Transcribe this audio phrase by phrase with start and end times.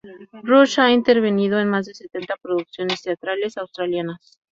[0.41, 4.39] Rush ha intervenido en más de setenta producciones teatrales australianas.